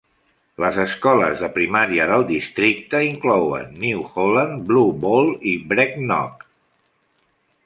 [0.61, 6.47] Les escoles de primària del districte inclouen: New Holland, Blue Ball i Brecknock.